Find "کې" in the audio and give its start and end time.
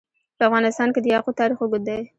0.93-0.99